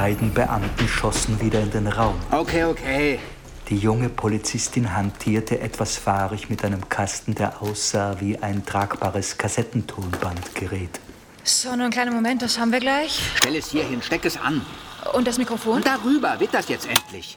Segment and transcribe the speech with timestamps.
[0.00, 2.14] beiden Beamten schossen wieder in den Raum.
[2.30, 3.18] Okay, okay.
[3.68, 11.00] Die junge Polizistin hantierte etwas fahrig mit einem Kasten, der aussah wie ein tragbares Kassettentonbandgerät.
[11.42, 13.20] So, nur ein kleiner Moment, das haben wir gleich.
[13.38, 14.64] Stell es hier hin, steck es an.
[15.14, 15.78] Und das Mikrofon?
[15.78, 17.36] Und darüber wird das jetzt endlich.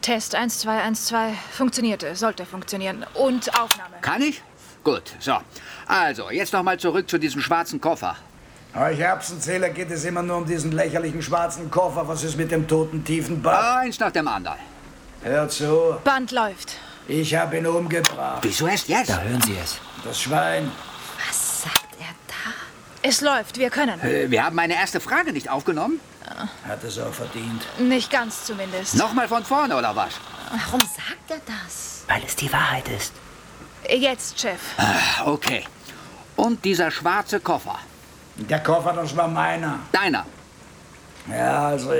[0.00, 1.34] Test 1, 2, 1, 2.
[1.52, 3.04] Funktionierte, sollte funktionieren.
[3.12, 3.96] Und Aufnahme.
[4.00, 4.42] Kann ich?
[4.82, 5.36] Gut, so.
[5.86, 8.16] Also, jetzt noch mal zurück zu diesem schwarzen Koffer.
[8.74, 12.06] Euch Erbsenzähler geht es immer nur um diesen lächerlichen schwarzen Koffer.
[12.06, 13.78] Was ist mit dem toten tiefen Bart?
[13.84, 14.58] Eins nach dem anderen.
[15.22, 15.96] Hört zu.
[16.04, 16.76] Band läuft.
[17.08, 18.40] Ich habe ihn umgebracht.
[18.42, 19.10] Wieso erst jetzt?
[19.10, 19.78] Da hören Sie es.
[20.04, 20.70] Das Schwein.
[21.26, 22.52] Was sagt er da?
[23.02, 23.98] Es läuft, wir können.
[24.02, 26.00] Äh, wir haben meine erste Frage nicht aufgenommen.
[26.68, 27.62] Hat es auch verdient.
[27.78, 28.96] Nicht ganz zumindest.
[28.96, 30.12] Nochmal von vorne, oder was?
[30.50, 32.04] Warum sagt er das?
[32.06, 33.12] Weil es die Wahrheit ist.
[33.88, 34.60] Jetzt, Chef.
[34.76, 35.64] Ah, Okay.
[36.36, 37.78] Und dieser schwarze Koffer.
[38.38, 39.80] Der Koffer, das war meiner.
[39.92, 40.24] Deiner.
[41.28, 41.92] Ja, also.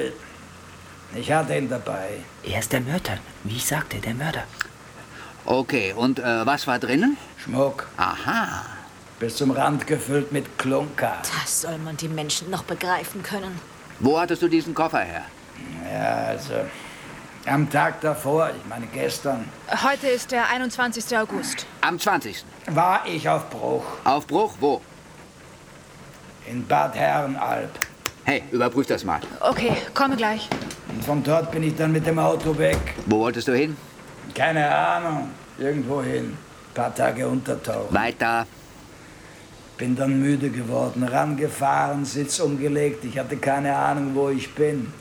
[1.15, 2.21] Ich hatte ihn dabei.
[2.45, 3.19] Er ist der Mörder.
[3.45, 4.45] Wie ich sagte, der Mörder.
[5.45, 7.17] Okay, und äh, was war drinnen?
[7.39, 7.89] Schmuck.
[7.97, 8.67] Aha.
[9.19, 11.17] Bis zum Rand gefüllt mit Klunker.
[11.43, 13.59] Das soll man die Menschen noch begreifen können.
[13.99, 15.23] Wo hattest du diesen Koffer her?
[15.93, 16.55] Ja, also.
[17.47, 19.49] Am Tag davor, ich meine gestern,
[19.83, 21.17] Heute ist der 21.
[21.17, 21.67] August.
[21.81, 22.45] Am 20.
[22.67, 24.55] war ich auf Bruch Auf Bruch?
[24.61, 24.83] Wo?
[26.51, 27.71] In Bad Herrenalb.
[28.25, 29.21] Hey, überprüf das mal.
[29.41, 30.49] Okay, komme gleich.
[30.89, 32.79] Und von dort bin ich dann mit dem Auto weg.
[33.07, 33.77] Wo wolltest du hin?
[34.35, 35.31] Keine Ahnung.
[35.59, 36.37] Irgendwo hin.
[36.75, 37.95] Paar Tage untertauchen.
[37.95, 38.47] Weiter.
[39.77, 43.05] Bin dann müde geworden, rangefahren, Sitz umgelegt.
[43.05, 44.93] Ich hatte keine Ahnung, wo ich bin.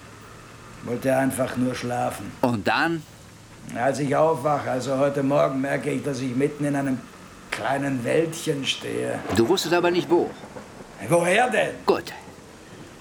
[0.83, 2.31] Wollte einfach nur schlafen.
[2.41, 3.01] Und dann?
[3.75, 6.99] Als ich aufwache, also heute Morgen, merke ich, dass ich mitten in einem
[7.51, 9.19] kleinen Wäldchen stehe.
[9.35, 10.29] Du wusstest aber nicht wo.
[11.09, 11.75] Woher denn?
[11.85, 12.11] Gut.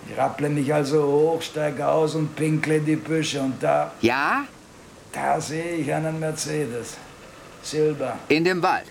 [0.09, 3.41] Ich rapple mich also hoch, steige aus und pinkle in die Büsche.
[3.41, 4.45] Und da, Ja?
[5.13, 6.97] da sehe ich einen Mercedes.
[7.63, 8.17] Silber.
[8.29, 8.87] In dem Wald.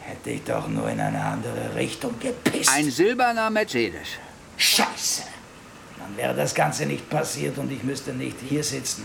[0.00, 2.70] Hätte ich doch nur in eine andere Richtung gepisst.
[2.72, 4.08] Ein silberner Mercedes.
[4.56, 5.24] Scheiße.
[5.98, 9.04] Dann wäre das Ganze nicht passiert und ich müsste nicht hier sitzen.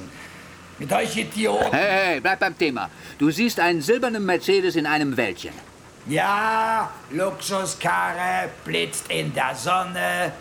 [0.79, 1.71] Mit euch Idioten.
[1.71, 2.89] Hey, hey, bleib beim Thema.
[3.17, 5.53] Du siehst einen silbernen Mercedes in einem Wäldchen.
[6.07, 10.31] Ja, Luxuskarre, blitzt in der Sonne.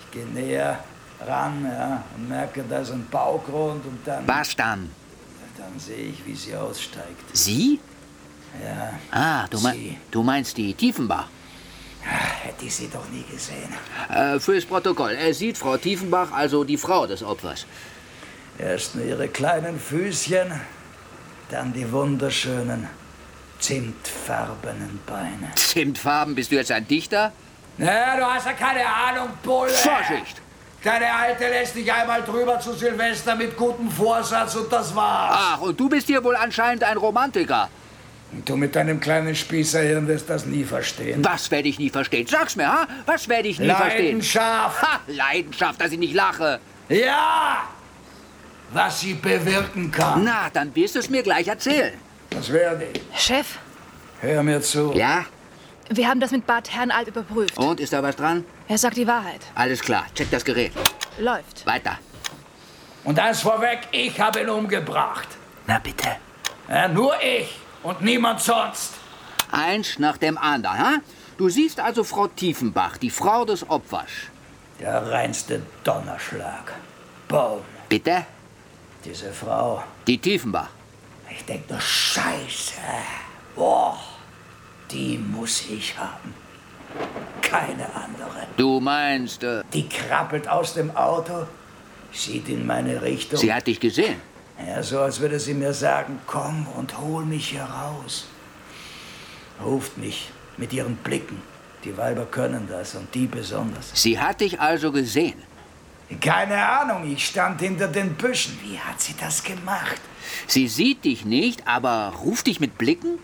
[0.00, 0.82] Ich gehe näher
[1.26, 4.90] ran ja, und merke, da ist ein Baugrund und dann, Was dann?
[5.56, 7.24] dann sehe ich, wie sie aussteigt.
[7.36, 7.78] Sie?
[8.64, 9.98] Ja, Ah, du, mei- Sie.
[10.10, 11.28] du meinst die Tiefenbach.
[12.42, 13.72] hätte ich sie doch nie gesehen.
[14.08, 15.10] Äh, fürs Protokoll.
[15.12, 17.66] Er sieht Frau Tiefenbach, also die Frau des Opfers.
[18.58, 20.52] Erst nur ihre kleinen Füßchen,
[21.50, 22.88] dann die wunderschönen,
[23.60, 25.52] zimtfarbenen Beine.
[25.54, 27.32] Zimtfarben, bist du jetzt ein Dichter?
[27.76, 29.70] Na, du hast ja keine Ahnung, Bulle.
[29.70, 30.40] Vorsicht!
[30.82, 35.36] Deine Alte lässt dich einmal drüber zu Silvester mit gutem Vorsatz und das war's.
[35.36, 37.68] Ach, und du bist hier wohl anscheinend ein Romantiker.
[38.30, 41.24] Und du mit deinem kleinen Spießerhirn wirst das nie verstehen.
[41.24, 42.26] Was werde ich nie verstehen?
[42.28, 42.86] Sag's mir, ha?
[43.06, 44.04] Was werde ich nie verstehen?
[44.06, 44.82] Leidenschaft.
[44.82, 46.60] Ha, Leidenschaft, dass ich nicht lache.
[46.88, 47.62] Ja!
[48.72, 50.24] Was sie bewirken kann.
[50.24, 51.94] Na, dann wirst du es mir gleich erzählen.
[52.30, 53.00] Das werde ich.
[53.20, 53.58] Chef,
[54.20, 54.92] Hör mir zu.
[54.94, 55.24] Ja?
[55.90, 57.56] wir haben das mit Bad Herrenalb überprüft.
[57.56, 58.44] Und, ist da was dran?
[58.66, 59.40] Er sagt die Wahrheit.
[59.54, 60.72] Alles klar, check das Gerät.
[61.18, 61.64] Läuft.
[61.66, 61.98] Weiter.
[63.04, 65.28] Und eins vorweg, ich habe ihn umgebracht.
[65.66, 66.08] Na bitte.
[66.68, 68.94] Ja, nur ich und niemand sonst.
[69.50, 70.94] Eins nach dem anderen, ha?
[71.38, 74.10] Du siehst also Frau Tiefenbach, die Frau des Opfers.
[74.80, 76.74] Der reinste Donnerschlag.
[77.28, 77.60] Boom.
[77.88, 78.26] Bitte?
[79.04, 79.82] Diese Frau.
[80.06, 80.68] Die Tiefenbach.
[81.38, 82.74] Ich denke nur, Scheiße.
[83.54, 83.98] Boah,
[84.90, 86.34] die muss ich haben.
[87.42, 88.46] Keine andere.
[88.56, 91.46] Du meinst, äh, Die krabbelt aus dem Auto,
[92.12, 93.38] sieht in meine Richtung.
[93.38, 94.20] sie hat dich gesehen.
[94.66, 98.26] Ja, so als würde sie mir sagen, komm und hol mich hier raus.
[99.64, 101.40] Ruft mich mit ihren Blicken.
[101.84, 103.90] Die Weiber können das und die besonders.
[103.94, 105.40] Sie hat dich also gesehen.
[106.20, 108.58] Keine Ahnung, ich stand hinter den Büschen.
[108.62, 110.00] Wie hat sie das gemacht?
[110.46, 113.18] Sie sieht dich nicht, aber ruft dich mit Blicken?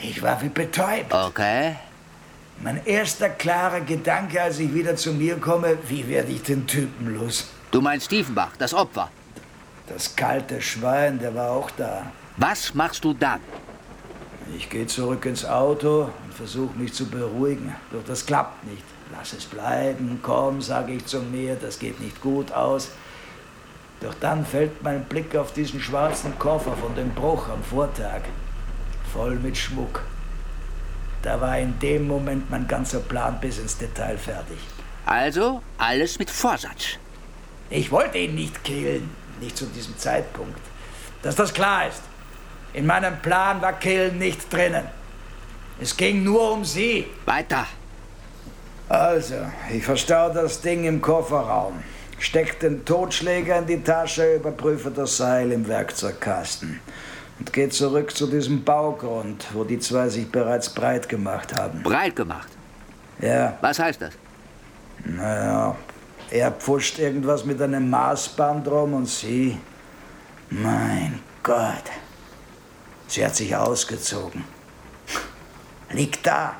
[0.00, 1.12] Ich war wie betäubt.
[1.12, 1.76] Okay.
[2.62, 7.14] Mein erster klarer Gedanke, als ich wieder zu mir komme, wie werde ich den Typen
[7.14, 7.48] los?
[7.70, 9.10] Du meinst Tiefenbach, das Opfer.
[9.88, 12.10] Das kalte Schwein, der war auch da.
[12.36, 13.40] Was machst du dann?
[14.56, 17.74] Ich gehe zurück ins Auto und versuche mich zu beruhigen.
[17.90, 18.82] Doch das klappt nicht.
[19.12, 22.90] Lass es bleiben, komm, sage ich zu mir, das geht nicht gut aus.
[24.00, 28.22] Doch dann fällt mein Blick auf diesen schwarzen Koffer von dem Bruch am Vortag.
[29.12, 30.02] Voll mit Schmuck.
[31.22, 34.58] Da war in dem Moment mein ganzer Plan bis ins Detail fertig.
[35.06, 36.98] Also alles mit Vorsatz.
[37.70, 39.10] Ich wollte ihn nicht killen,
[39.40, 40.58] nicht zu diesem Zeitpunkt.
[41.22, 42.02] Dass das klar ist.
[42.72, 44.86] In meinem Plan war Killen nicht drinnen.
[45.80, 47.06] Es ging nur um sie.
[47.26, 47.66] Weiter.
[48.92, 49.36] Also,
[49.72, 51.82] ich verstaue das Ding im Kofferraum,
[52.18, 56.78] steck den Totschläger in die Tasche, überprüfe das Seil im Werkzeugkasten
[57.38, 61.82] und gehe zurück zu diesem Baugrund, wo die zwei sich bereits breit gemacht haben.
[61.82, 62.48] Breit gemacht.
[63.18, 64.12] Ja, Was heißt das?
[65.06, 65.74] naja,
[66.30, 69.58] er pfuscht irgendwas mit einem Maßband rum und sie.
[70.50, 71.84] Mein Gott.
[73.08, 74.44] Sie hat sich ausgezogen.
[75.92, 76.56] Liegt da,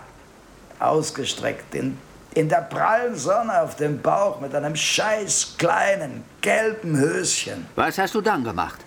[0.78, 1.98] ausgestreckt in,
[2.34, 7.66] in der prallen Sonne auf dem Bauch mit einem scheiß kleinen gelben Höschen.
[7.76, 8.80] Was hast du dann gemacht?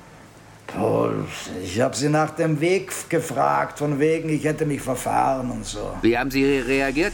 [0.68, 1.26] Paul,
[1.64, 5.94] ich habe sie nach dem Weg gefragt, von wegen, ich hätte mich verfahren und so.
[6.02, 7.14] Wie haben sie reagiert?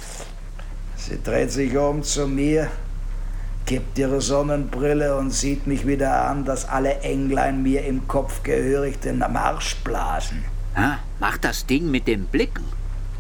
[0.95, 2.69] Sie dreht sich um zu mir,
[3.65, 8.99] kippt ihre Sonnenbrille und sieht mich wieder an, dass alle Englein mir im Kopf gehörig
[9.01, 10.43] den Marsch blasen.
[10.75, 10.99] Ha?
[11.19, 12.63] Macht das Ding mit den Blicken.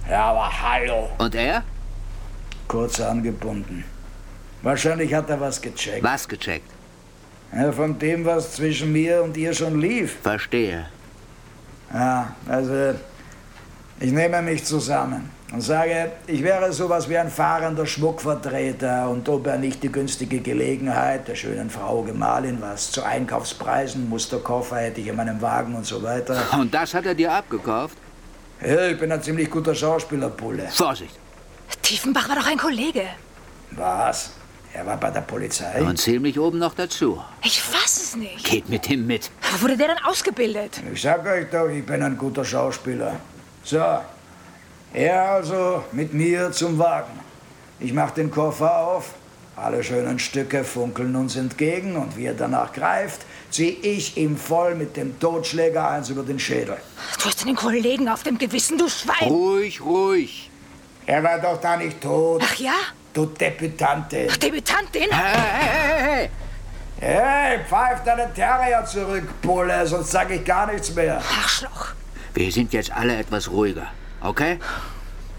[0.09, 1.09] Ja, aber hallo.
[1.17, 1.63] Und er?
[2.71, 3.83] Kurz angebunden.
[4.61, 6.03] Wahrscheinlich hat er was gecheckt.
[6.03, 6.71] Was gecheckt?
[7.53, 10.15] Ja, von dem, was zwischen mir und ihr schon lief.
[10.23, 10.85] Verstehe.
[11.93, 12.93] Ja, also
[13.99, 19.47] ich nehme mich zusammen und sage, ich wäre sowas wie ein fahrender Schmuckvertreter und ob
[19.47, 25.07] er nicht die günstige Gelegenheit der schönen Frau Gemahlin was zu Einkaufspreisen, Musterkoffer hätte ich
[25.07, 26.41] in meinem Wagen und so weiter.
[26.57, 27.97] Und das hat er dir abgekauft?
[28.65, 30.69] Ja, ich bin ein ziemlich guter Schauspieler, Bulle.
[30.69, 31.20] Vorsicht.
[31.81, 33.05] Tiefenbach war doch ein Kollege.
[33.71, 34.31] Was?
[34.73, 35.81] Er war bei der Polizei?
[35.81, 37.21] Und ziemlich oben noch dazu.
[37.43, 38.45] Ich fass es nicht.
[38.45, 39.29] Geht mit ihm mit.
[39.51, 40.81] Wo wurde der denn ausgebildet?
[40.93, 43.17] Ich sag euch doch, ich bin ein guter Schauspieler.
[43.63, 43.83] So,
[44.93, 47.19] er also mit mir zum Wagen.
[47.79, 49.13] Ich mach den Koffer auf,
[49.55, 54.75] alle schönen Stücke funkeln uns entgegen und wie er danach greift, zieh ich ihm voll
[54.75, 56.77] mit dem Totschläger eins über den Schädel.
[57.19, 59.27] Du hast den Kollegen auf dem Gewissen, du Schwein.
[59.27, 60.50] Ruhig, ruhig.
[61.05, 62.73] Er war doch da nicht tot, Ach ja?
[63.13, 64.27] du Debütante.
[64.27, 65.09] Debütantin?
[65.11, 66.29] Hey, hey, hey, hey.
[66.99, 71.17] Hey, pfeif deinen Terrier zurück, Bulle, sonst sag ich gar nichts mehr.
[71.17, 71.87] Arschloch.
[72.33, 73.87] Wir sind jetzt alle etwas ruhiger,
[74.21, 74.59] okay?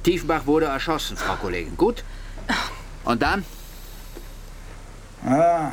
[0.03, 1.77] Tiefenbach wurde erschossen, Frau Kollegin.
[1.77, 2.03] Gut?
[3.05, 3.45] Und dann?
[5.25, 5.71] Ah,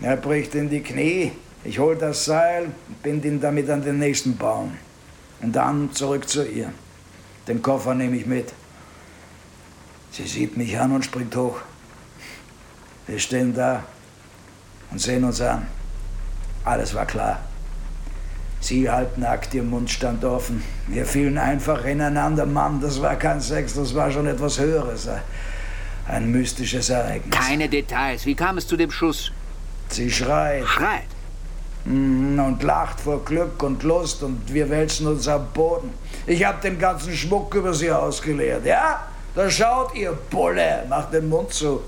[0.00, 1.32] er bricht in die Knie.
[1.64, 4.78] Ich hol das Seil und bind ihn damit an den nächsten Baum.
[5.40, 6.72] Und dann zurück zu ihr.
[7.48, 8.52] Den Koffer nehme ich mit.
[10.18, 11.60] Sie sieht mich an und springt hoch.
[13.06, 13.84] Wir stehen da
[14.90, 15.68] und sehen uns an.
[16.64, 17.38] Alles war klar.
[18.60, 20.64] Sie halbnackt, ihr Mund stand offen.
[20.88, 22.46] Wir fielen einfach ineinander.
[22.46, 25.08] Mann, das war kein Sex, das war schon etwas Höheres.
[26.08, 27.38] Ein mystisches Ereignis.
[27.38, 28.26] Keine Details.
[28.26, 29.30] Wie kam es zu dem Schuss?
[29.88, 30.66] Sie schreit.
[30.66, 31.06] Schreit.
[31.84, 35.92] Mhm, und lacht vor Glück und Lust und wir wälzen uns am Boden.
[36.26, 38.66] Ich hab den ganzen Schmuck über sie ausgeleert.
[38.66, 39.06] Ja,
[39.38, 41.80] da schaut ihr Bulle, macht den Mund zu.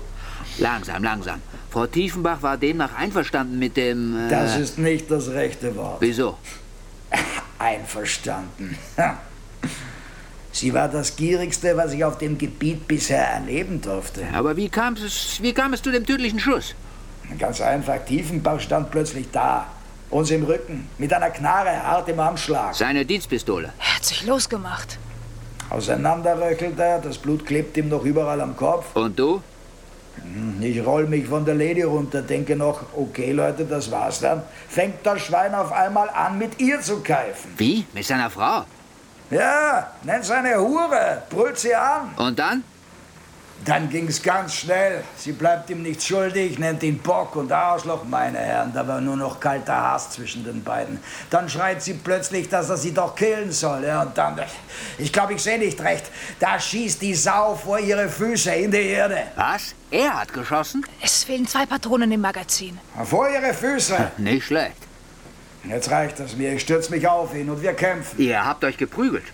[0.57, 1.41] Langsam, langsam.
[1.69, 4.27] Frau Tiefenbach war demnach einverstanden mit dem.
[4.27, 5.97] Äh, Das ist nicht das rechte Wort.
[5.99, 6.37] Wieso?
[7.59, 8.77] Einverstanden.
[10.53, 14.23] Sie war das Gierigste, was ich auf dem Gebiet bisher erleben durfte.
[14.33, 16.73] Aber wie kam es, wie kam es zu dem tödlichen Schuss?
[17.37, 19.65] Ganz einfach, Tiefenbach stand plötzlich da,
[20.09, 22.75] uns im Rücken, mit einer Knarre hart im Anschlag.
[22.75, 23.73] Seine Dienstpistole.
[23.77, 24.97] Er hat sich losgemacht.
[25.71, 28.93] Auseinanderröchelt er, das Blut klebt ihm noch überall am Kopf.
[28.93, 29.41] Und du?
[30.59, 34.43] Ich roll mich von der Lady runter, denke noch, okay Leute, das war's dann.
[34.67, 37.51] Fängt das Schwein auf einmal an, mit ihr zu keifen.
[37.57, 37.85] Wie?
[37.93, 38.65] Mit seiner Frau?
[39.29, 42.11] Ja, nennt seine Hure, brüllt sie an.
[42.17, 42.65] Und dann?
[43.65, 45.03] Dann ging's ganz schnell.
[45.17, 48.73] Sie bleibt ihm nicht schuldig, nennt ihn Bock und Arschloch, meine Herren.
[48.73, 50.99] Da war nur noch kalter Hass zwischen den beiden.
[51.29, 53.83] Dann schreit sie plötzlich, dass er sie doch killen soll.
[53.83, 54.39] Ja, und dann,
[54.97, 58.77] ich glaube, ich sehe nicht recht, da schießt die Sau vor ihre Füße in die
[58.77, 59.17] Erde.
[59.35, 59.75] Was?
[59.91, 60.83] Er hat geschossen?
[61.03, 62.79] Es fehlen zwei Patronen im Magazin.
[63.03, 64.11] Vor ihre Füße.
[64.17, 64.77] Nicht schlecht.
[65.65, 66.53] Jetzt reicht es mir.
[66.53, 68.19] Ich stürz mich auf ihn und wir kämpfen.
[68.19, 69.25] Ihr habt euch geprügelt.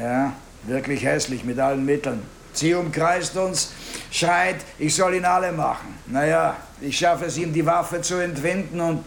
[0.00, 0.32] Ja,
[0.62, 2.22] wirklich hässlich mit allen Mitteln.
[2.54, 3.72] Sie umkreist uns,
[4.10, 5.98] schreit, ich soll ihn alle machen.
[6.06, 9.04] Naja, ich schaffe es ihm, die Waffe zu entwinden und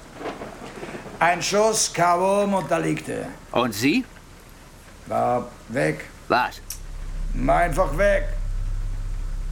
[1.20, 2.44] ein Schuss, K.O.
[2.44, 3.27] und da liegt er.
[3.51, 4.04] Und Sie?
[5.08, 6.62] War weg, Was?
[7.48, 8.25] einfach weg.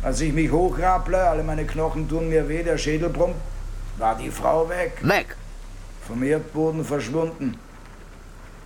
[0.04, 3.36] Als ich mich hochrapple, alle meine Knochen tun mir weh, der Schädel brummt,
[3.98, 5.36] war die Frau weg, Weg.
[6.06, 7.58] vom Erdboden verschwunden.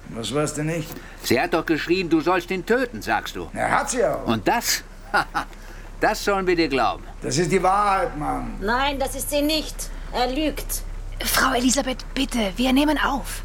[0.10, 0.90] Was weißt du nicht?
[1.24, 3.48] Sie hat doch geschrien, du sollst ihn töten, sagst du.
[3.54, 4.26] Er hat sie auch.
[4.26, 4.84] Und das?
[6.00, 7.04] das sollen wir dir glauben.
[7.22, 8.56] Das ist die Wahrheit, Mann.
[8.62, 9.90] Nein, das ist sie nicht.
[10.14, 10.84] Er lügt.
[11.24, 13.42] Frau Elisabeth, bitte, wir nehmen auf.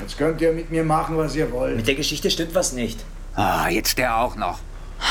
[0.00, 1.76] Jetzt könnt ihr mit mir machen, was ihr wollt.
[1.76, 3.00] Mit der Geschichte stimmt was nicht.
[3.34, 4.58] Ah, jetzt der auch noch.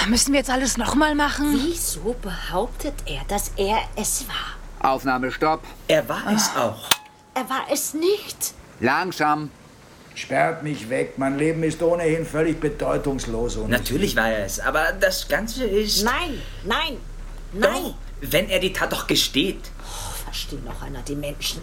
[0.07, 1.51] Müssen wir jetzt alles nochmal machen?
[1.53, 4.91] Wieso behauptet er, dass er es war?
[4.91, 5.61] Aufnahme stopp.
[5.87, 6.89] Er war es auch.
[7.33, 8.53] Er war es nicht.
[8.79, 9.51] Langsam.
[10.19, 11.13] Sperrt mich weg.
[11.17, 13.55] Mein Leben ist ohnehin völlig bedeutungslos.
[13.55, 16.03] Und Natürlich war er es, aber das Ganze ist...
[16.03, 16.97] Nein, nein,
[17.53, 17.93] Doch, nein.
[18.21, 19.61] wenn er die Tat doch gesteht.
[20.25, 21.61] Versteht noch einer die Menschen?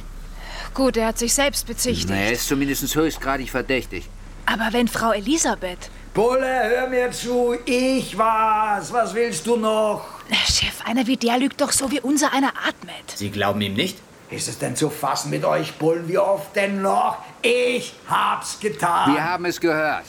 [0.72, 2.10] Gut, er hat sich selbst bezichtigt.
[2.10, 4.08] Er ist zumindest höchstgradig verdächtig.
[4.46, 5.90] Aber wenn Frau Elisabeth...
[6.14, 7.56] Bulle, hör mir zu.
[7.66, 8.90] Ich war's.
[8.90, 10.06] Was willst du noch?
[10.46, 13.16] Chef, einer wie der lügt doch so, wie unser einer atmet.
[13.16, 13.98] Sie glauben ihm nicht?
[14.30, 16.09] Ist es denn zu fassen mit euch Bullen?
[16.09, 17.18] Wie oft denn noch?
[17.42, 19.14] Ich hab's getan.
[19.14, 20.04] Wir haben es gehört.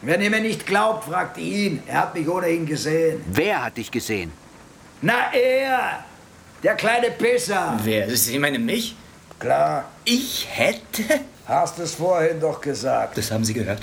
[0.00, 1.82] Wenn ihr mir nicht glaubt, fragt ihn.
[1.86, 3.22] Er hat mich ohnehin gesehen.
[3.26, 4.32] Wer hat dich gesehen?
[5.02, 6.04] Na, er!
[6.62, 7.78] Der kleine Pisser.
[7.82, 8.08] Wer?
[8.16, 8.96] Sie meinen mich?
[9.38, 11.20] Klar, Ich hätte?
[11.46, 13.18] hast es vorhin doch gesagt.
[13.18, 13.82] Das haben Sie gehört.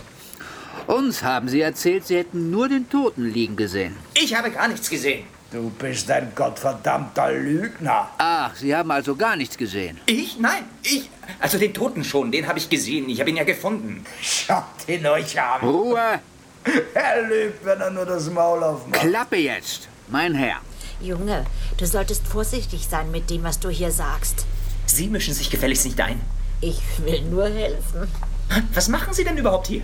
[0.87, 3.95] Uns haben sie erzählt, sie hätten nur den Toten liegen gesehen.
[4.15, 5.25] Ich habe gar nichts gesehen.
[5.51, 8.07] Du bist ein gottverdammter Lügner.
[8.19, 9.99] Ach, sie haben also gar nichts gesehen.
[10.05, 10.37] Ich?
[10.37, 11.09] Nein, ich.
[11.39, 13.09] Also den Toten schon, den habe ich gesehen.
[13.09, 14.05] Ich habe ihn ja gefunden.
[14.21, 15.61] Schaut ihn euch an.
[15.61, 16.19] Ruhe!
[16.93, 19.01] Er lügt, wenn er nur das Maul aufmacht.
[19.01, 20.57] Klappe jetzt, mein Herr.
[21.01, 21.45] Junge,
[21.77, 24.45] du solltest vorsichtig sein mit dem, was du hier sagst.
[24.85, 26.21] Sie mischen sich gefälligst nicht ein.
[26.61, 28.07] Ich will nur helfen.
[28.73, 29.81] Was machen Sie denn überhaupt hier?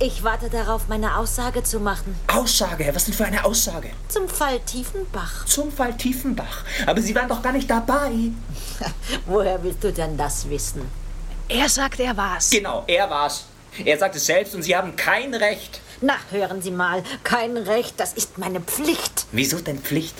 [0.00, 2.16] Ich warte darauf, meine Aussage zu machen.
[2.26, 3.90] Aussage, was denn für eine Aussage?
[4.08, 5.44] Zum Fall Tiefenbach.
[5.46, 6.64] Zum Fall Tiefenbach.
[6.84, 8.10] Aber Sie waren doch gar nicht dabei.
[9.26, 10.82] Woher willst du denn das wissen?
[11.48, 12.50] Er sagt, er war's.
[12.50, 13.44] Genau, er war's.
[13.84, 15.80] Er sagt es selbst und Sie haben kein Recht.
[16.00, 19.26] Na, hören Sie mal, kein Recht, das ist meine Pflicht.
[19.30, 20.16] Wieso denn Pflicht?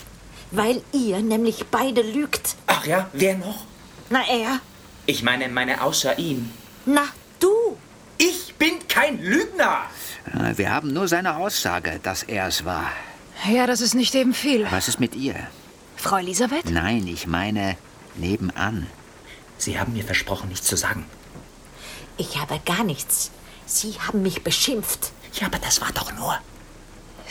[0.53, 2.55] Weil ihr nämlich beide lügt.
[2.69, 3.65] Ach ja, wer noch?
[4.09, 4.61] Na, er?
[5.07, 6.51] Ich meine, meine außer ihm.
[6.87, 7.03] Na,
[8.95, 9.83] kein Lügner.
[10.33, 12.91] Äh, Wir haben nur seine Aussage, dass er es war.
[13.53, 14.67] Ja, das ist nicht eben viel.
[14.71, 15.35] Was ist mit ihr?
[15.97, 16.71] Frau Elisabeth?
[16.71, 17.77] Nein, ich meine
[18.15, 18.87] nebenan.
[19.59, 21.05] Sie haben mir versprochen, nichts zu sagen.
[22.17, 23.31] Ich habe gar nichts.
[23.67, 25.13] Sie haben mich beschimpft.
[25.41, 26.39] Ja, aber das war doch nur.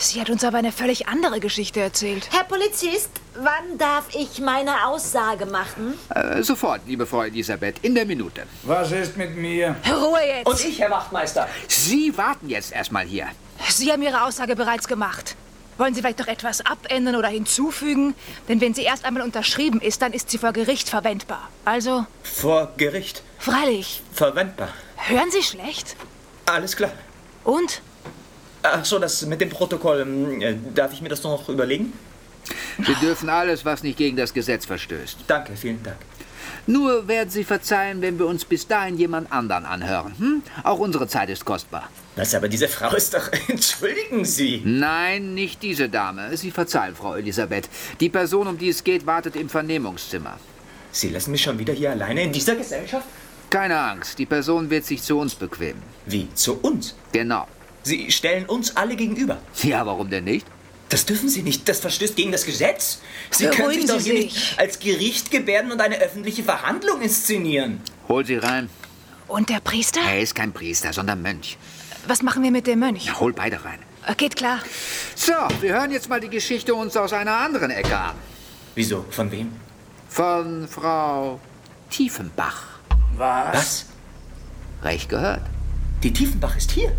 [0.03, 2.27] Sie hat uns aber eine völlig andere Geschichte erzählt.
[2.31, 5.93] Herr Polizist, wann darf ich meine Aussage machen?
[6.09, 8.43] Äh, sofort, liebe Frau Elisabeth, in der Minute.
[8.63, 9.77] Was ist mit mir?
[9.89, 10.45] Ruhe jetzt!
[10.45, 11.47] Und ich, Herr Wachtmeister.
[11.69, 13.27] Sie warten jetzt erstmal hier.
[13.69, 15.37] Sie haben Ihre Aussage bereits gemacht.
[15.77, 18.13] Wollen Sie vielleicht doch etwas abändern oder hinzufügen?
[18.49, 21.49] Denn wenn sie erst einmal unterschrieben ist, dann ist sie vor Gericht verwendbar.
[21.63, 23.23] Also, Vor Gericht.
[23.39, 24.01] freilich.
[24.11, 24.67] Verwendbar.
[24.97, 25.95] Hören Sie schlecht?
[26.45, 26.91] Alles klar.
[27.45, 27.81] Und?
[28.63, 30.01] Ach so, das mit dem Protokoll.
[30.01, 31.93] hm, äh, Darf ich mir das noch überlegen?
[32.85, 35.19] Sie dürfen alles, was nicht gegen das Gesetz verstößt.
[35.27, 35.97] Danke, vielen Dank.
[36.65, 40.13] Nur werden Sie verzeihen, wenn wir uns bis dahin jemand anderen anhören.
[40.17, 40.43] Hm?
[40.63, 41.89] Auch unsere Zeit ist kostbar.
[42.15, 43.29] Was, aber diese Frau ist doch...
[43.47, 44.61] Entschuldigen Sie.
[44.63, 46.35] Nein, nicht diese Dame.
[46.37, 47.69] Sie verzeihen, Frau Elisabeth.
[47.99, 50.37] Die Person, um die es geht, wartet im Vernehmungszimmer.
[50.91, 53.07] Sie lassen mich schon wieder hier alleine in dieser Gesellschaft?
[53.49, 55.81] Keine Angst, die Person wird sich zu uns bequemen.
[56.05, 56.27] Wie?
[56.33, 56.95] Zu uns?
[57.11, 57.47] Genau.
[57.83, 59.37] Sie stellen uns alle gegenüber.
[59.61, 60.47] Ja, warum denn nicht?
[60.89, 61.67] Das dürfen Sie nicht.
[61.67, 62.99] Das verstößt gegen das Gesetz.
[63.31, 64.33] Sie können Beruhigen sich doch Sie hier sich.
[64.33, 67.81] nicht als Gericht gebärden und eine öffentliche Verhandlung inszenieren.
[68.07, 68.69] Hol sie rein.
[69.27, 70.01] Und der Priester?
[70.01, 71.57] Er ist kein Priester, sondern Mönch.
[72.07, 73.19] Was machen wir mit dem Mönch?
[73.19, 73.79] Hol beide rein.
[74.05, 74.59] Äh, Geht klar.
[75.15, 78.15] So, wir hören jetzt mal die Geschichte uns aus einer anderen Ecke an.
[78.75, 79.05] Wieso?
[79.09, 79.51] Von wem?
[80.09, 81.39] Von Frau
[81.89, 82.63] Tiefenbach.
[83.17, 83.55] Was?
[83.55, 83.85] Was?
[84.83, 85.41] Recht gehört.
[86.03, 86.91] Die Tiefenbach ist hier.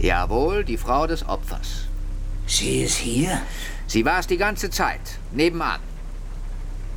[0.00, 1.84] Jawohl, die Frau des Opfers.
[2.46, 3.42] Sie ist hier?
[3.86, 5.00] Sie war es die ganze Zeit.
[5.30, 5.80] Nebenan.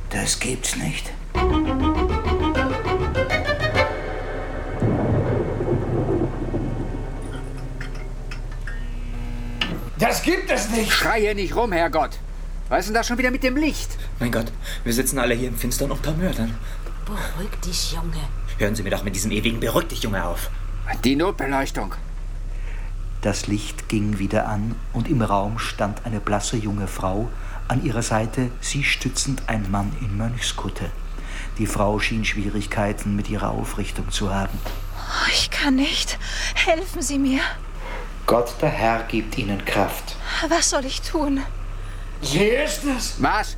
[0.08, 1.12] Das gibt's nicht.
[9.98, 10.90] Das gibt es nicht!
[10.90, 12.18] Schrei hier nicht rum, Herrgott.
[12.70, 13.90] Was ist denn das schon wieder mit dem Licht?
[14.18, 14.50] Mein Gott,
[14.82, 16.56] wir sitzen alle hier im Finstern unter Mördern.
[17.04, 18.28] Beruhig dich, Junge.
[18.56, 20.48] Hören Sie mir doch mit diesem ewigen Beruhig dich, Junge, auf.
[21.04, 21.94] Die Notbeleuchtung.
[23.24, 27.30] Das Licht ging wieder an und im Raum stand eine blasse junge Frau,
[27.68, 30.90] an ihrer Seite sie stützend ein Mann in Mönchskutte.
[31.56, 34.58] Die Frau schien Schwierigkeiten mit ihrer Aufrichtung zu haben.
[34.66, 36.18] Oh, Ich kann nicht.
[36.54, 37.40] Helfen Sie mir.
[38.26, 40.16] Gott der Herr gibt ihnen Kraft.
[40.50, 41.40] Was soll ich tun?
[42.20, 43.14] Sie ist es!
[43.20, 43.56] Was?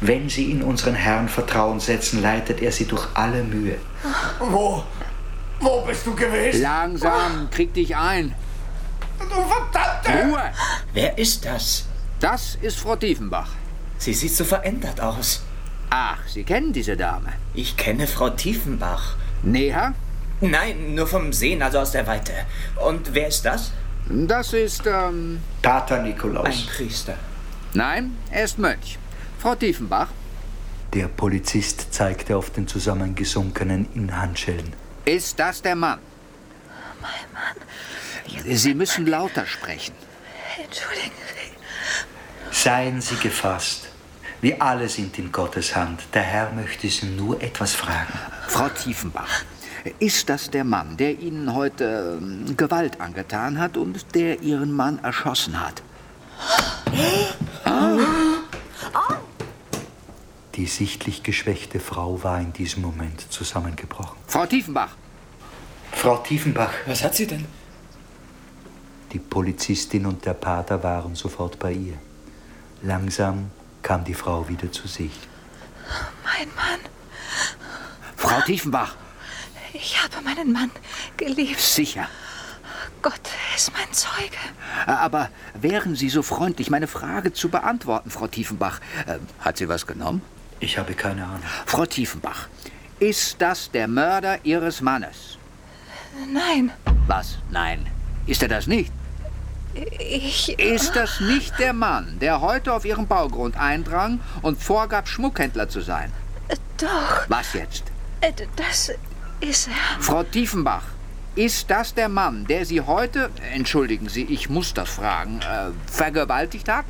[0.00, 3.76] Wenn sie in unseren Herrn Vertrauen setzen, leitet er sie durch alle Mühe.
[4.38, 4.82] Wo?
[5.60, 6.62] Wo bist du gewesen?
[6.62, 8.34] Langsam, krieg dich ein.
[9.18, 10.28] Du verdammte!
[10.28, 10.52] Ruhe!
[10.92, 11.84] Wer ist das?
[12.20, 13.50] Das ist Frau Tiefenbach.
[13.98, 15.42] Sie sieht so verändert aus.
[15.90, 17.32] Ach, Sie kennen diese Dame.
[17.54, 19.16] Ich kenne Frau Tiefenbach.
[19.42, 19.94] Näher?
[20.40, 22.32] Nein, nur vom Sehen, also aus der Weite.
[22.76, 23.72] Und wer ist das?
[24.08, 25.40] Das ist, ähm...
[25.62, 26.66] Pater Ein Nikolaus.
[26.66, 27.14] Priester.
[27.74, 28.98] Nein, er ist Mönch.
[29.38, 30.08] Frau Tiefenbach,
[30.94, 34.72] Der Polizist zeigte auf den zusammengesunkenen in Handschellen.
[35.08, 36.00] Ist das der Mann?
[37.00, 38.56] Mein Mann.
[38.56, 39.94] Sie müssen lauter sprechen.
[40.62, 41.12] Entschuldigen
[42.50, 43.88] Seien Sie gefasst.
[44.40, 46.02] Wir alle sind in Gottes Hand.
[46.12, 48.12] Der Herr möchte Sie nur etwas fragen.
[48.48, 49.44] Frau Tiefenbach,
[49.98, 54.98] ist das der Mann, der Ihnen heute ähm, Gewalt angetan hat und der Ihren Mann
[55.02, 55.82] erschossen hat?
[60.58, 64.18] Die sichtlich geschwächte Frau war in diesem Moment zusammengebrochen.
[64.26, 64.90] Frau Tiefenbach,
[65.92, 67.46] Frau Tiefenbach, Was hat sie denn?
[69.12, 71.94] die Polizistin und der Pater waren sofort bei ihr.
[72.82, 73.50] Langsam
[73.82, 75.12] kam die Frau wieder zu sich.
[76.24, 76.80] Mein Mann.
[78.16, 78.96] Frau Tiefenbach,
[79.72, 80.70] Ich habe meinen Mann
[81.16, 81.60] geliebt.
[81.60, 82.06] sicher.
[83.00, 83.20] Gott
[83.56, 84.36] ist mein Zeuge.
[84.86, 88.80] Aber wären Sie so freundlich, meine Frage zu beantworten, Frau Tiefenbach.
[89.06, 90.20] Äh, Hat sie was genommen?
[90.60, 91.42] Ich habe keine Ahnung.
[91.66, 92.48] Frau Tiefenbach,
[92.98, 95.38] ist das der Mörder Ihres Mannes?
[96.32, 96.72] Nein,
[97.06, 97.38] Was?
[97.50, 97.86] Nein.
[98.26, 98.92] Ist er das nicht?
[100.00, 100.58] ich.
[100.58, 105.80] Ist das nicht der Mann, der heute auf Ihren Baugrund eindrang und vorgab, Schmuckhändler zu
[105.80, 106.12] sein?
[106.78, 107.84] Doch, Was jetzt?
[108.20, 108.90] äh, das
[109.40, 110.00] ist er.
[110.02, 110.82] Frau Tiefenbach,
[111.34, 116.68] ist das der Mann, der Sie heute, entschuldigen Sie, ich muss das fragen, äh, vergewaltigt
[116.68, 116.84] hat?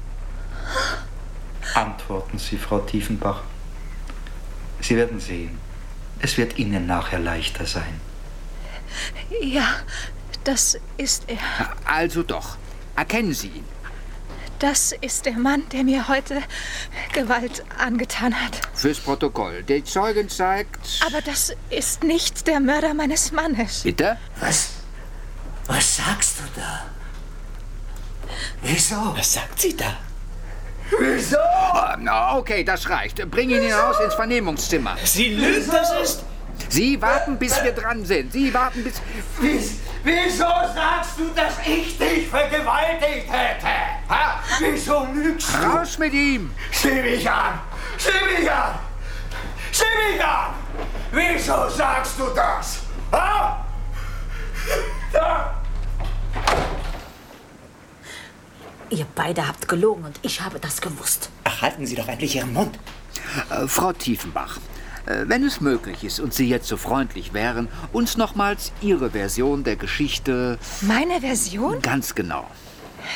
[1.74, 3.42] Antworten Sie, Frau Tiefenbach.
[4.88, 5.58] Sie werden sehen.
[6.18, 8.00] Es wird Ihnen nachher leichter sein.
[9.42, 9.68] Ja,
[10.44, 11.36] das ist er.
[11.84, 12.56] Also doch.
[12.96, 13.64] Erkennen Sie ihn.
[14.60, 16.42] Das ist der Mann, der mir heute
[17.12, 18.62] Gewalt angetan hat.
[18.72, 19.62] Fürs Protokoll.
[19.62, 21.02] Der Zeugin zeigt.
[21.06, 23.82] Aber das ist nicht der Mörder meines Mannes.
[23.82, 24.16] Bitte?
[24.40, 24.70] Was?
[25.66, 26.86] Was sagst du da?
[28.62, 29.14] Wieso?
[29.14, 29.98] Was sagt sie da?
[30.98, 31.36] Wieso?
[32.34, 33.30] Okay, das reicht.
[33.30, 34.96] Bring ihn hinaus ins Vernehmungszimmer.
[35.04, 36.24] Sie lügt, das ist...
[36.68, 38.32] Sie warten, bis wir dran sind.
[38.32, 39.00] Sie warten, bis.
[39.40, 43.68] Wies, wieso sagst du, dass ich dich vergewaltigt hätte?
[44.08, 44.40] Ha?
[44.58, 45.66] Wieso lügst du?
[45.66, 46.50] Raus mit ihm!
[46.72, 47.60] Sieh mich an!
[47.96, 48.74] Sieh mich an!
[49.72, 50.54] Sieh mich an!
[51.12, 52.80] Wieso sagst du das?
[53.12, 53.64] Ha?
[58.90, 61.30] Ihr beide habt gelogen und ich habe das gewusst.
[61.44, 62.78] Ach, halten Sie doch endlich Ihren Mund.
[63.50, 64.58] Äh, Frau Tiefenbach,
[65.06, 69.64] äh, wenn es möglich ist und Sie jetzt so freundlich wären, uns nochmals Ihre Version
[69.64, 71.80] der Geschichte Meine Version?
[71.82, 72.46] ganz genau.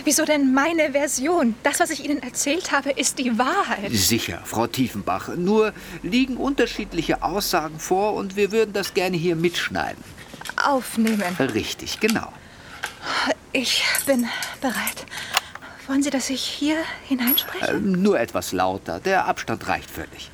[0.04, 1.54] Wieso denn meine Version?
[1.64, 3.90] Das, was ich Ihnen erzählt habe, ist die Wahrheit.
[3.92, 5.28] Sicher, Frau Tiefenbach.
[5.36, 10.02] Nur liegen unterschiedliche Aussagen vor und wir würden das gerne hier mitschneiden.
[10.64, 11.36] Aufnehmen.
[11.38, 12.32] Richtig, genau.
[13.52, 14.26] Ich bin
[14.62, 15.04] bereit.
[15.92, 17.66] Wollen Sie, dass ich hier hineinspreche?
[17.72, 18.98] Äh, nur etwas lauter.
[18.98, 20.30] Der Abstand reicht völlig.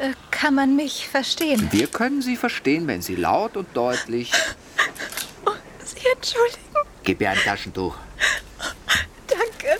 [0.00, 1.68] Äh, kann man mich verstehen?
[1.70, 4.32] Wir können Sie verstehen, wenn Sie laut und deutlich.
[5.84, 6.74] Sie entschuldigen.
[7.04, 7.94] Gib ihr ein Taschentuch.
[9.28, 9.78] Danke.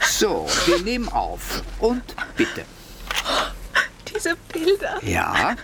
[0.00, 1.64] So, wir nehmen auf.
[1.80, 2.04] Und
[2.36, 2.64] bitte.
[4.14, 5.00] Diese Bilder.
[5.02, 5.56] Ja,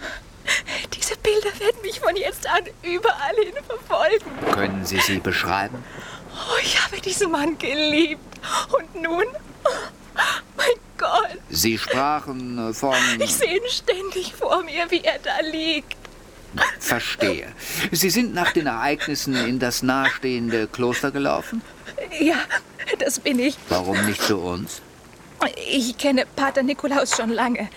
[0.93, 4.53] Diese Bilder werden mich von jetzt an überall hin verfolgen.
[4.53, 5.85] können Sie sie beschreiben?
[6.49, 8.21] Oh, ich habe diesen Mann geliebt.
[8.73, 9.25] Und nun?
[10.57, 10.67] Mein
[10.99, 11.39] Gott.
[11.51, 12.97] Sie sprachen äh, von.
[13.21, 15.97] Ich sehe ihn ständig vor mir, wie er da liegt.
[16.79, 17.47] Verstehe.
[17.91, 21.63] Sie sind nach den Ereignissen in das nahestehende Kloster gelaufen?
[22.21, 22.37] Ja,
[22.99, 23.57] das bin ich.
[23.69, 24.83] Warum nicht zu uns?
[25.69, 27.69] Ich kenne Pater Nikolaus schon lange.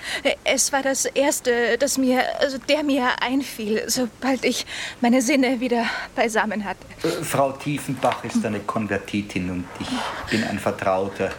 [0.43, 4.65] Es war das Erste, das mir, also der mir einfiel, sobald ich
[5.01, 6.85] meine Sinne wieder beisammen hatte.
[7.03, 9.87] Äh, Frau Tiefenbach ist eine Konvertitin und ich
[10.29, 11.31] bin ein Vertrauter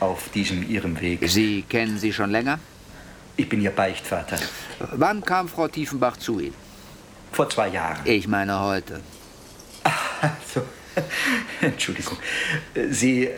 [0.00, 1.20] auf diesem ihrem Weg.
[1.28, 2.58] Sie kennen sie schon länger?
[3.36, 4.38] Ich bin ihr Beichtvater.
[4.92, 6.54] Wann kam Frau Tiefenbach zu Ihnen?
[7.32, 8.00] Vor zwei Jahren.
[8.04, 9.00] Ich meine heute.
[10.54, 10.62] So.
[11.60, 12.16] Entschuldigung.
[12.74, 13.28] Äh, Sie,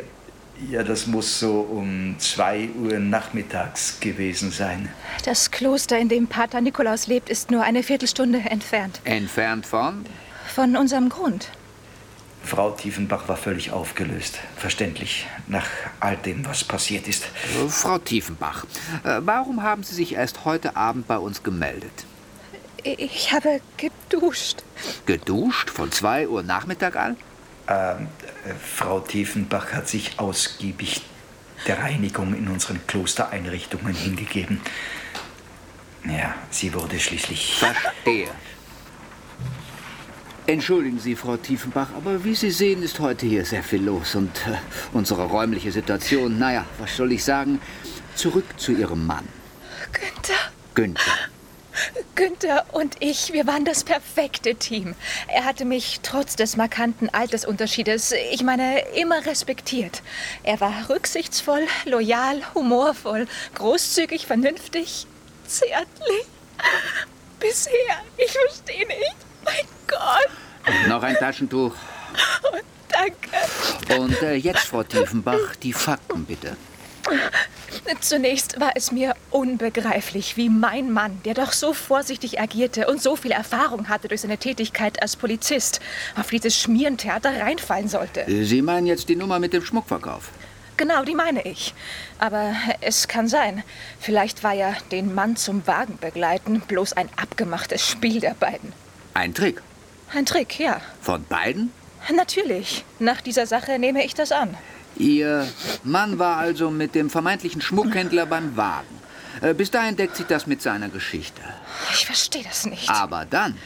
[0.70, 4.88] ja, das muss so um zwei Uhr nachmittags gewesen sein.
[5.24, 9.00] Das Kloster, in dem Pater Nikolaus lebt, ist nur eine Viertelstunde entfernt.
[9.04, 10.04] Entfernt von?
[10.54, 11.50] Von unserem Grund.
[12.42, 14.38] Frau Tiefenbach war völlig aufgelöst.
[14.56, 15.66] Verständlich, nach
[15.98, 17.24] all dem, was passiert ist.
[17.24, 18.64] Äh, Frau Tiefenbach,
[19.02, 22.06] äh, warum haben Sie sich erst heute Abend bei uns gemeldet?
[22.84, 24.62] Ich habe geduscht.
[25.06, 27.16] Geduscht von 2 Uhr Nachmittag an?
[27.68, 28.08] Ähm,
[28.44, 31.02] äh, Frau Tiefenbach hat sich ausgiebig
[31.66, 34.60] der Reinigung in unseren Klostereinrichtungen hingegeben.
[36.04, 37.56] Ja, sie wurde schließlich.
[37.58, 38.28] Verstehe.
[40.48, 44.30] Entschuldigen Sie, Frau Tiefenbach, aber wie Sie sehen, ist heute hier sehr viel los und
[44.46, 44.52] äh,
[44.92, 47.60] unsere räumliche Situation, naja, was soll ich sagen?
[48.14, 49.26] Zurück zu Ihrem Mann.
[49.92, 50.52] Günther.
[50.74, 51.35] Günther.
[52.14, 54.94] Günther und ich, wir waren das perfekte Team.
[55.28, 60.02] Er hatte mich trotz des markanten Altersunterschiedes, ich meine, immer respektiert.
[60.42, 65.06] Er war rücksichtsvoll, loyal, humorvoll, großzügig, vernünftig,
[65.46, 66.26] zärtlich.
[67.40, 67.72] Bisher,
[68.16, 69.16] ich verstehe nicht.
[69.44, 70.88] Mein Gott.
[70.88, 71.74] Noch ein Taschentuch.
[72.42, 72.56] Oh,
[72.88, 74.00] danke.
[74.00, 76.56] Und äh, jetzt, Frau Tiefenbach, die Fakten bitte.
[78.00, 83.16] Zunächst war es mir unbegreiflich, wie mein Mann, der doch so vorsichtig agierte und so
[83.16, 85.80] viel Erfahrung hatte durch seine Tätigkeit als Polizist,
[86.18, 88.24] auf dieses Schmierentheater reinfallen sollte.
[88.26, 90.30] Sie meinen jetzt die Nummer mit dem Schmuckverkauf?
[90.76, 91.74] Genau, die meine ich.
[92.18, 93.62] Aber es kann sein,
[93.98, 98.72] vielleicht war ja den Mann zum Wagen begleiten bloß ein abgemachtes Spiel der beiden.
[99.14, 99.62] Ein Trick.
[100.14, 100.80] Ein Trick, ja.
[101.00, 101.72] Von beiden?
[102.14, 102.84] Natürlich.
[102.98, 104.56] Nach dieser Sache nehme ich das an.
[104.98, 105.46] Ihr
[105.84, 108.86] Mann war also mit dem vermeintlichen Schmuckhändler beim Wagen.
[109.42, 111.42] Äh, Bis dahin deckt sich das mit seiner Geschichte.
[111.92, 112.88] Ich verstehe das nicht.
[112.88, 113.56] Aber dann,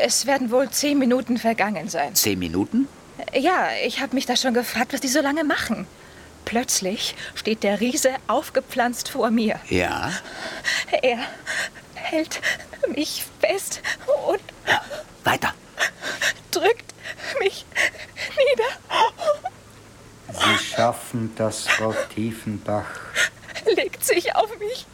[0.00, 2.14] Es werden wohl zehn Minuten vergangen sein.
[2.14, 2.86] zehn Minuten?
[3.34, 5.86] Ja, ich habe mich da schon gefragt, was die so lange machen.
[6.44, 9.58] Plötzlich steht der Riese aufgepflanzt vor mir.
[9.68, 10.12] Ja.
[11.02, 11.18] Er
[11.94, 12.40] hält
[12.94, 13.80] mich fest
[14.28, 14.40] und
[15.24, 15.54] Weiter.
[16.50, 16.94] drückt
[17.40, 17.64] mich
[18.36, 18.98] nieder,
[20.34, 22.86] Sie schaffen das, Frau Tiefenbach.
[23.76, 24.86] legt sich auf mich.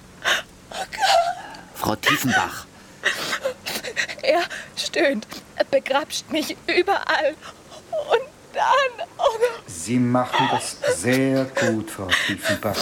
[1.74, 2.66] Frau Tiefenbach.
[4.22, 4.42] Er
[4.76, 5.26] stöhnt,
[5.70, 7.34] begrapscht mich überall.
[8.10, 12.76] Und dann, oh Gott, Sie machen das sehr gut, Frau Tiefenbach.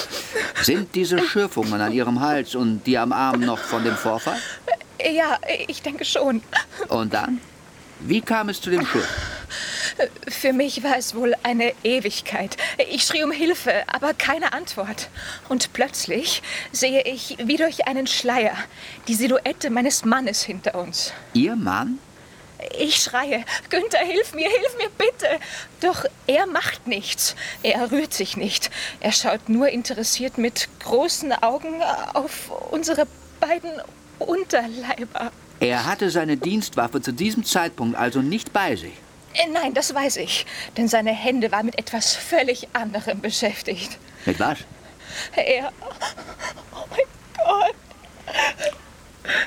[0.62, 4.38] Sind diese Schürfungen an Ihrem Hals und die am Arm noch von dem Vorfall?
[5.00, 6.42] ja, ich denke schon.
[6.88, 7.40] Und dann?
[8.00, 9.06] Wie kam es zu dem Schuss?
[10.28, 12.56] Für mich war es wohl eine Ewigkeit.
[12.90, 15.08] Ich schrie um Hilfe, aber keine Antwort.
[15.48, 18.56] Und plötzlich sehe ich wie durch einen Schleier
[19.08, 21.12] die Silhouette meines Mannes hinter uns.
[21.32, 21.98] Ihr Mann?
[22.78, 25.28] Ich schreie, Günther, hilf mir, hilf mir bitte.
[25.80, 27.36] Doch er macht nichts.
[27.62, 28.70] Er rührt sich nicht.
[29.00, 31.82] Er schaut nur interessiert mit großen Augen
[32.14, 33.06] auf unsere
[33.40, 33.72] beiden
[34.18, 35.30] Unterleiber.
[35.60, 38.92] Er hatte seine Dienstwaffe zu diesem Zeitpunkt also nicht bei sich.
[39.36, 40.46] Äh, Nein, das weiß ich.
[40.76, 43.98] Denn seine Hände waren mit etwas völlig anderem beschäftigt.
[44.24, 44.58] Mit was?
[45.34, 45.72] Er.
[46.72, 47.00] Oh mein
[47.36, 47.74] Gott.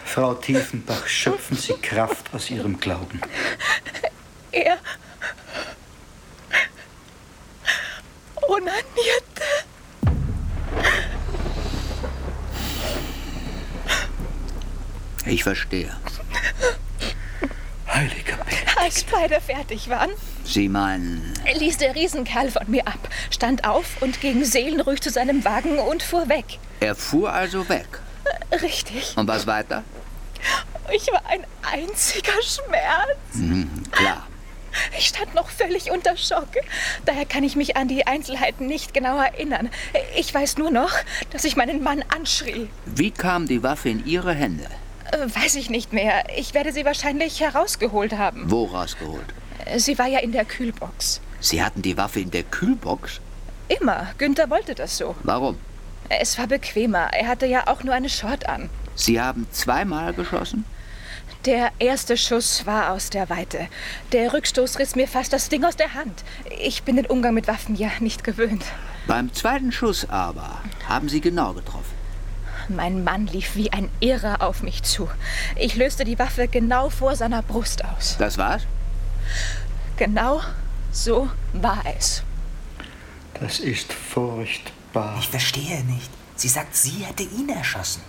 [0.05, 3.21] Frau Tiefenbach, schöpfen Sie Kraft aus Ihrem Glauben.
[4.51, 4.77] Er.
[8.47, 9.43] Onanierte.
[15.25, 15.95] Ich verstehe.
[17.93, 18.37] Heiliger.
[18.79, 20.11] Als beide fertig waren,
[20.43, 25.43] Sie meinen, ließ der Riesenkerl von mir ab, stand auf und ging seelenruhig zu seinem
[25.45, 26.45] Wagen und fuhr weg.
[26.79, 27.87] er fuhr also weg.
[28.61, 29.13] Richtig.
[29.17, 29.83] Und was weiter?
[30.93, 33.17] Ich war ein einziger Schmerz.
[33.33, 34.25] Hm, klar.
[34.97, 36.47] Ich stand noch völlig unter Schock.
[37.05, 39.69] Daher kann ich mich an die Einzelheiten nicht genau erinnern.
[40.15, 40.91] Ich weiß nur noch,
[41.31, 42.69] dass ich meinen Mann anschrie.
[42.85, 44.67] Wie kam die Waffe in Ihre Hände?
[45.11, 46.23] Äh, Weiß ich nicht mehr.
[46.37, 48.49] Ich werde sie wahrscheinlich herausgeholt haben.
[48.49, 49.33] Wo rausgeholt?
[49.77, 51.21] Sie war ja in der Kühlbox.
[51.39, 53.19] Sie hatten die Waffe in der Kühlbox?
[53.67, 54.07] Immer.
[54.17, 55.15] Günther wollte das so.
[55.23, 55.57] Warum?
[56.09, 57.13] Es war bequemer.
[57.13, 58.69] Er hatte ja auch nur eine Short an.
[58.95, 60.65] Sie haben zweimal geschossen?
[61.45, 63.67] Der erste Schuss war aus der Weite.
[64.11, 66.23] Der Rückstoß riss mir fast das Ding aus der Hand.
[66.59, 68.65] Ich bin den Umgang mit Waffen ja nicht gewöhnt.
[69.07, 71.98] Beim zweiten Schuss aber haben Sie genau getroffen.
[72.69, 75.09] Mein Mann lief wie ein Irrer auf mich zu.
[75.55, 78.15] Ich löste die Waffe genau vor seiner Brust aus.
[78.19, 78.63] Das war's?
[79.97, 80.41] Genau
[80.91, 82.23] so war es.
[83.39, 85.17] Das ist furchtbar.
[85.19, 86.09] Ich verstehe nicht.
[86.35, 88.01] Sie sagt, sie hätte ihn erschossen.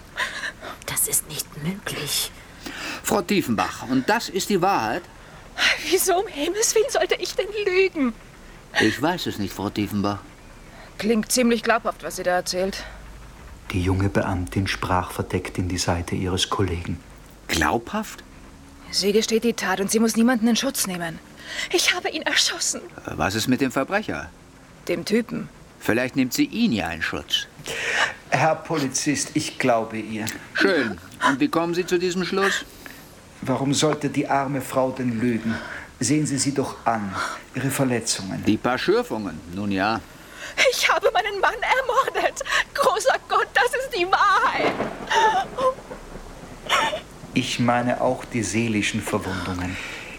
[0.87, 2.31] Das ist nicht möglich.
[3.03, 5.03] Frau Tiefenbach, und das ist die Wahrheit?
[5.90, 8.12] Wieso um Himmels Willen sollte ich denn lügen?
[8.81, 10.18] Ich weiß es nicht, Frau Tiefenbach.
[10.99, 12.85] Klingt ziemlich glaubhaft, was sie da erzählt.
[13.73, 16.99] Die junge Beamtin sprach verdeckt in die Seite ihres Kollegen.
[17.47, 18.25] Glaubhaft?
[18.91, 21.21] Sie gesteht die Tat und sie muss niemanden in Schutz nehmen.
[21.73, 22.81] Ich habe ihn erschossen.
[23.05, 24.29] Was ist mit dem Verbrecher?
[24.89, 25.49] Dem Typen.
[25.79, 27.47] Vielleicht nimmt sie ihn ja in Schutz.
[28.31, 30.27] Herr Polizist, ich glaube ihr.
[30.55, 30.99] Schön.
[31.29, 32.65] Und wie kommen Sie zu diesem Schluss?
[33.43, 35.55] Warum sollte die arme Frau denn lügen?
[36.01, 37.15] Sehen Sie sie doch an,
[37.55, 38.45] ihre Verletzungen.
[38.45, 39.39] Die paar Schürfungen.
[39.55, 40.01] Nun ja.
[40.71, 42.43] Ich habe meinen Mann ermordet.
[42.75, 44.73] Großer Gott, das ist die Wahrheit.
[47.35, 49.77] Ich meine auch die seelischen Verwundungen.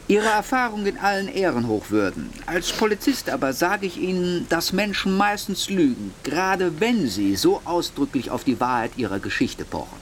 [0.08, 2.30] Ihre Erfahrung in allen Ehren hochwürden.
[2.46, 8.30] Als Polizist aber sage ich Ihnen, dass Menschen meistens lügen, gerade wenn sie so ausdrücklich
[8.30, 9.98] auf die Wahrheit ihrer Geschichte pochen.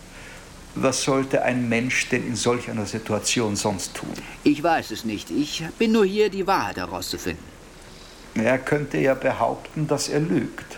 [0.75, 4.13] Was sollte ein Mensch denn in solch einer Situation sonst tun?
[4.43, 5.29] Ich weiß es nicht.
[5.29, 7.58] Ich bin nur hier, die Wahrheit herauszufinden.
[8.35, 10.77] Er könnte ja behaupten, dass er lügt.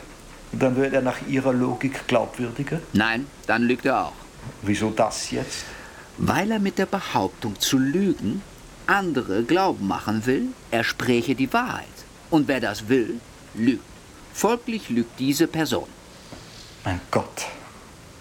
[0.51, 2.79] Dann wird er nach Ihrer Logik glaubwürdiger.
[2.93, 4.13] Nein, dann lügt er auch.
[4.61, 5.65] Wieso das jetzt?
[6.17, 8.41] Weil er mit der Behauptung zu lügen
[8.87, 11.85] andere glauben machen will, er spräche die Wahrheit.
[12.29, 13.19] Und wer das will,
[13.53, 13.83] lügt.
[14.33, 15.87] Folglich lügt diese Person.
[16.83, 17.45] Mein Gott,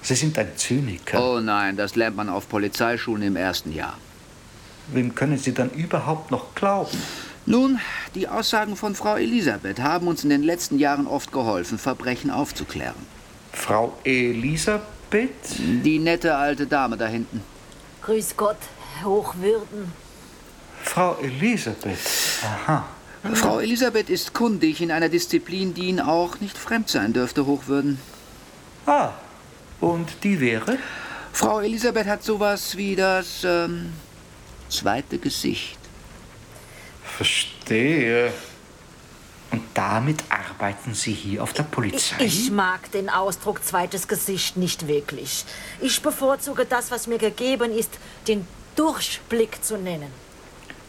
[0.02, 1.22] Sie sind ein Zyniker.
[1.22, 3.96] Oh nein, das lernt man auf Polizeischulen im ersten Jahr.
[4.88, 6.98] Wem können Sie dann überhaupt noch glauben?
[7.46, 7.80] Nun,
[8.14, 13.06] die Aussagen von Frau Elisabeth haben uns in den letzten Jahren oft geholfen, Verbrechen aufzuklären.
[13.52, 15.58] Frau Elisabeth?
[15.58, 17.42] Die nette alte Dame da hinten.
[18.02, 18.58] Grüß Gott,
[19.04, 19.92] Hochwürden.
[20.82, 21.98] Frau Elisabeth.
[22.42, 22.86] Aha.
[23.34, 27.98] Frau Elisabeth ist kundig in einer Disziplin, die Ihnen auch nicht fremd sein dürfte, Hochwürden.
[28.86, 29.10] Ah,
[29.80, 30.78] und die wäre?
[31.32, 33.92] Frau Elisabeth hat sowas wie das ähm,
[34.68, 35.79] zweite Gesicht.
[37.20, 38.32] Verstehe.
[39.50, 42.16] Und damit arbeiten Sie hier auf der Polizei?
[42.24, 45.44] Ich mag den Ausdruck zweites Gesicht nicht wirklich.
[45.82, 47.90] Ich bevorzuge das, was mir gegeben ist,
[48.26, 50.10] den Durchblick zu nennen.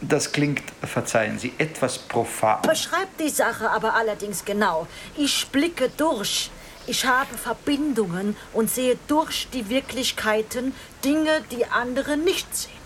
[0.00, 2.62] Das klingt, verzeihen Sie, etwas profan.
[2.62, 4.86] Beschreibt die Sache aber allerdings genau.
[5.18, 6.50] Ich blicke durch.
[6.86, 10.72] Ich habe Verbindungen und sehe durch die Wirklichkeiten
[11.04, 12.81] Dinge, die andere nicht sehen.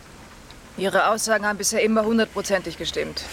[0.78, 3.24] Ihre Aussagen haben bisher immer hundertprozentig gestimmt.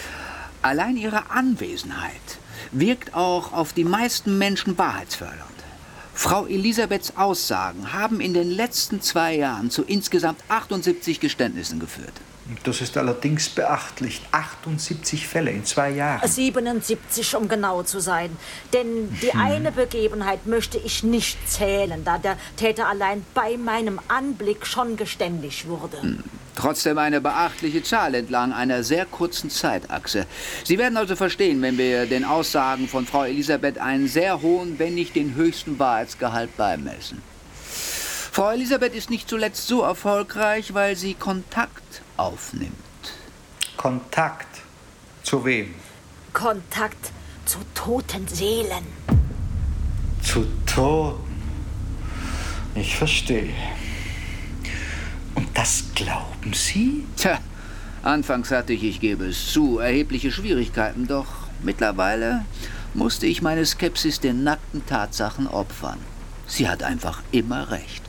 [0.62, 2.38] Allein ihre Anwesenheit
[2.72, 5.53] wirkt auch auf die meisten Menschen wahrheitsfördernd.
[6.14, 12.14] Frau Elisabeths Aussagen haben in den letzten zwei Jahren zu insgesamt 78 Geständnissen geführt.
[12.62, 14.20] Das ist allerdings beachtlich.
[14.30, 16.26] 78 Fälle in zwei Jahren.
[16.28, 18.36] 77, um genau zu sein.
[18.72, 24.66] Denn die eine Begebenheit möchte ich nicht zählen, da der Täter allein bei meinem Anblick
[24.66, 25.96] schon geständig wurde.
[26.54, 30.26] Trotzdem eine beachtliche Zahl entlang einer sehr kurzen Zeitachse.
[30.62, 34.94] Sie werden also verstehen, wenn wir den Aussagen von Frau Elisabeth einen sehr hohen, wenn
[34.94, 37.22] nicht den höchsten Wahrheitsgehalt beimessen.
[38.32, 42.74] Frau Elisabeth ist nicht zuletzt so erfolgreich, weil sie Kontakt aufnimmt.
[43.76, 44.62] Kontakt.
[45.22, 45.74] Zu wem?
[46.32, 47.12] Kontakt
[47.46, 48.84] zu toten Seelen.
[50.22, 51.42] Zu Toten.
[52.74, 53.54] Ich verstehe.
[55.34, 57.04] Und das glauben Sie?
[57.16, 57.38] Tja,
[58.02, 61.26] anfangs hatte ich, ich gebe es zu, erhebliche Schwierigkeiten, doch
[61.62, 62.44] mittlerweile
[62.94, 65.98] musste ich meine Skepsis den nackten Tatsachen opfern.
[66.46, 68.02] Sie hat einfach immer recht.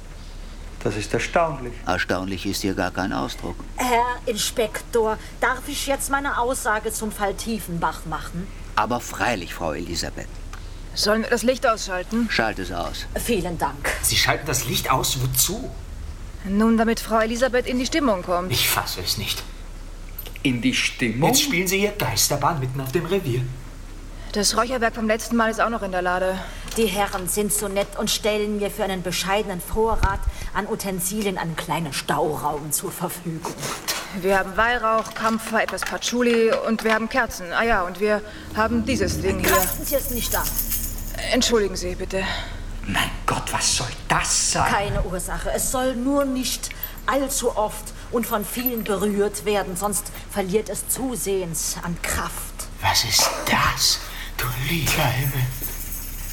[0.84, 1.74] Das ist erstaunlich.
[1.88, 3.56] Erstaunlich ist hier gar kein Ausdruck.
[3.76, 8.48] Herr Inspektor, darf ich jetzt meine Aussage zum Fall Tiefenbach machen?
[8.76, 10.28] Aber freilich, Frau Elisabeth.
[10.94, 12.28] Sollen wir das Licht ausschalten?
[12.30, 13.08] Schalt es aus.
[13.16, 13.90] Vielen Dank.
[14.04, 15.18] Sie schalten das Licht aus.
[15.22, 15.72] Wozu?
[16.48, 18.52] Nun, damit Frau Elisabeth in die Stimmung kommt.
[18.52, 19.42] Ich fasse es nicht.
[20.44, 21.30] In die Stimmung?
[21.30, 23.42] Jetzt spielen Sie hier Geisterbahn mitten auf dem Revier.
[24.36, 26.38] Das Räucherwerk vom letzten Mal ist auch noch in der Lade.
[26.76, 30.20] Die Herren sind so nett und stellen mir für einen bescheidenen Vorrat
[30.54, 33.54] an Utensilien einen kleinen Stauraum zur Verfügung.
[34.20, 37.54] Wir haben Weihrauch, Kampfer, etwas Patchouli und wir haben Kerzen.
[37.54, 38.22] Ah ja, und wir
[38.58, 39.52] haben dieses Ding hier.
[39.52, 40.44] Greifen Sie es nicht an.
[41.32, 42.22] Entschuldigen Sie, bitte.
[42.88, 44.70] Mein Gott, was soll das sein?
[44.70, 45.50] Keine Ursache.
[45.56, 46.72] Es soll nur nicht
[47.06, 52.68] allzu oft und von vielen berührt werden, sonst verliert es zusehends an Kraft.
[52.82, 54.00] Was ist das?
[54.38, 55.46] Du lieber Himmel.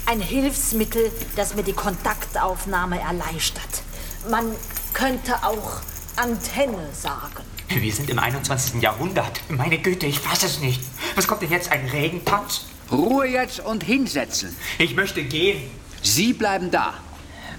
[0.06, 3.82] Ein Hilfsmittel, das mir die Kontaktaufnahme erleichtert.
[4.28, 4.54] Man
[4.92, 5.80] könnte auch
[6.16, 7.44] Antenne sagen.
[7.68, 8.82] Wir sind im 21.
[8.82, 9.40] Jahrhundert.
[9.48, 10.82] Meine Güte, ich fasse es nicht.
[11.14, 11.70] Was kommt denn jetzt?
[11.72, 12.66] Ein Regentanz?
[12.90, 14.54] Ruhe jetzt und hinsetzen.
[14.78, 15.70] Ich möchte gehen.
[16.02, 16.94] Sie bleiben da.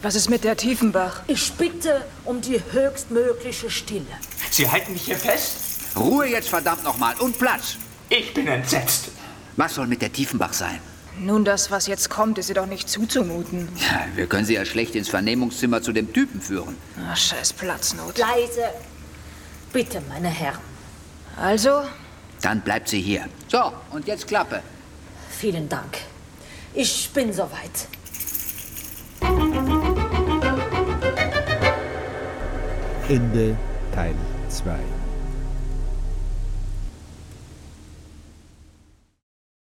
[0.04, 1.22] Was ist mit der Tiefenbach?
[1.28, 4.06] Ich bitte um die höchstmögliche Stille.
[4.52, 5.56] Sie halten mich hier fest?
[5.96, 7.78] Ruhe jetzt verdammt nochmal und Platz.
[8.10, 9.10] Ich bin entsetzt.
[9.58, 10.80] Was soll mit der Tiefenbach sein?
[11.20, 13.70] Nun, das, was jetzt kommt, ist ihr doch nicht zuzumuten.
[13.78, 16.76] Ja, wir können Sie ja schlecht ins Vernehmungszimmer zu dem Typen führen.
[17.08, 18.18] Ach, scheiß Platznot.
[18.18, 18.70] Leise.
[19.72, 20.60] Bitte, meine Herren.
[21.38, 21.84] Also,
[22.42, 23.26] Dann bleibt sie hier.
[23.48, 24.62] So, und jetzt Klappe.
[25.30, 25.98] Vielen Dank.
[26.74, 27.88] Ich bin soweit.
[33.08, 33.56] Ende
[33.94, 34.16] Teil
[34.50, 34.76] 2.